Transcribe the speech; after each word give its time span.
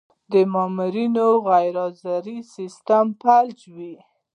د 0.31 0.33
مامورینو 0.53 1.25
غیرحاضري 1.47 2.37
سیستم 2.55 3.05
فلجوي. 3.21 3.95